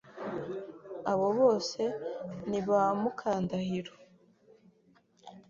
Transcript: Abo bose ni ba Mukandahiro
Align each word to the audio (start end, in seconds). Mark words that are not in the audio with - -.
Abo 1.11 1.27
bose 1.39 1.81
ni 2.49 2.59
ba 2.67 2.81
Mukandahiro 3.01 3.93